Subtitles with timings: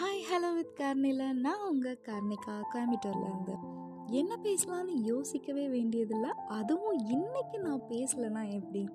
[0.00, 3.54] Hi hello with கார்னில நான் உங்கள் கார்னிகா கோயம்புத்தூர்லேருந்து
[4.06, 6.30] என்ன பேசலான்னு யோசிக்கவே வேண்டியதில்லை.
[6.48, 8.88] அதுவும் இன்றைக்கி நான் பேசலைன்னா எப்படி?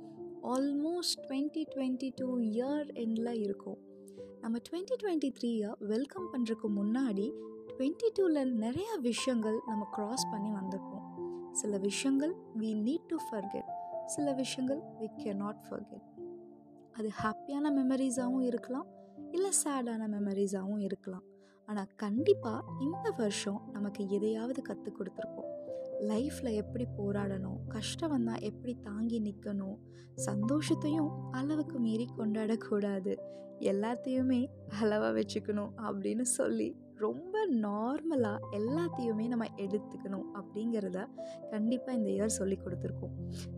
[0.43, 3.77] Almost twenty twenty two year எண்டில் இருக்கும்.
[4.41, 7.33] நம்ம டுவெண்ட்டி டுவெண்ட்டி த்ரீயை வெல்கம் பண்ணுறதுக்கு முன்னாடி
[7.67, 11.05] டுவெண்ட்டி டூவில் நிறையா விஷயங்கள் நம்ம க்ராஸ் பண்ணி வந்திருப்போம்.
[11.51, 13.71] சில விஷயங்கள் வி நீட் டு ஃபர்கெட்
[14.05, 16.27] சில விஷயங்கள் வி கே நாட் ஃபர்கெட்
[16.93, 19.03] அது ஹாப்பியான மெமரிஸாகவும் இருக்கலாம்.
[19.35, 21.25] இல்லை சேடான மெமரிஸாகவும் இருக்கலாம்.
[21.67, 25.51] ஆனால் கண்டிப்பாக இந்த வருஷம் நமக்கு எதையாவது கற்றுக் கொடுத்துருக்கோம்
[26.09, 29.77] லைஃப்பில் எப்படி போராடணும் கஷ்டம் வந்தால் எப்படி தாங்கி நிற்கணும்
[30.27, 33.13] சந்தோஷத்தையும் அளவுக்கு மீறி கொண்டாடக்கூடாது.
[33.71, 34.39] எல்லாத்தையுமே
[34.81, 40.99] அளவாக வச்சுக்கணும் அப்படின்னு சொல்லி ரொம்ப நார்மலாக எல்லாத்தையுமே நம்ம எடுத்துக்கணும் அப்படிங்கிறத
[41.49, 43.13] கண்டிப்பாக இந்த இயர் சொல்லி கொடுத்துருக்கோம்.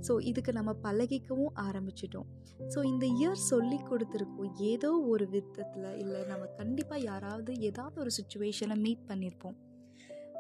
[0.08, 2.28] ஸோ இதுக்கு நம்ம பழகிக்கவும் ஆரம்பிச்சிட்டோம்.
[2.74, 4.52] ஸோ இந்த இயர் சொல்லி கொடுத்துருக்கோம்.
[4.72, 9.58] ஏதோ ஒரு விதத்தில் இல்லை நம்ம கண்டிப்பாக யாராவது ஏதாவது ஒரு சுச்சுவேஷனை மீட் பண்ணியிருப்போம்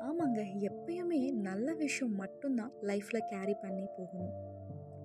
[0.07, 4.35] ஆமாங்க எப்பயுமே நல்ல விஷயம் மட்டும்தான் லைஃப்பில் கேரி பண்ணி போகணும்.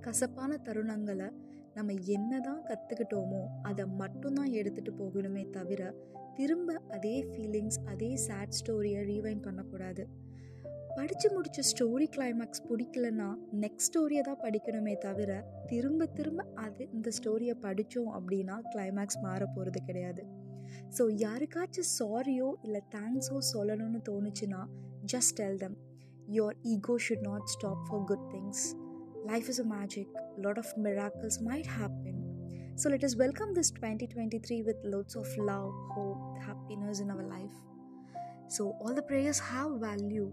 [0.00, 1.28] கசப்பான தருணங்களை
[1.76, 5.82] நம்ம என்ன தான் கற்றுக்கிட்டோமோ அதை மட்டும்தான் எடுத்துகிட்டு போகணுமே தவிர
[6.36, 10.04] திரும்ப அதே ஃபீலிங்ஸ் அதே சேட் ஸ்டோரியை ரீவைண்ட் பண்ணக்கூடாது.
[10.96, 13.28] படித்து முடித்த ஸ்டோரி கிளைமேக்ஸ் பிடிக்கலன்னா
[13.62, 15.30] நெக்ஸ்ட் ஸ்டோரியை தான் படிக்கணுமே தவிர
[15.66, 20.24] திரும்ப திரும்ப அது இந்த ஸ்டோரியை படித்தோம் அப்படின்னா கிளைமேக்ஸ் மாற போகிறது கிடையாது.
[20.98, 24.62] ஸோ யாருக்காச்சும் சாரியோ இல்லை தேங்க்ஸோ சொல்லணும்னு தோணுச்சுன்னா
[25.14, 25.76] just tell them
[26.38, 28.64] your ego should not stop for good things
[29.25, 30.13] life is a magic
[30.45, 32.19] lot of miracles might happen
[32.81, 37.13] so let is welcome this twenty twenty three with lots of love hope happiness in
[37.15, 37.57] our life
[38.57, 40.25] so all the prayers have value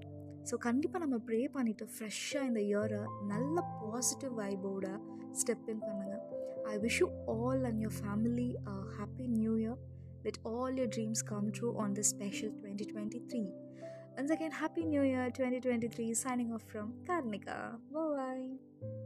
[0.51, 4.87] so கண்டிப்பாக நம்ம pray பண்ணிவிட்டு ஃப்ரெஷ்ஷாக இந்த இயரை நல்ல positive வைபோட
[5.41, 6.23] step in பண்ணுங்கள்
[6.67, 8.49] I wish you all and your family
[8.97, 9.79] happy new year
[10.25, 13.43] let all your dreams come true on the special twenty twenty three
[14.20, 17.80] once again, Happy New Year 2023, signing off from Karnika.
[17.90, 18.99] Bye bye.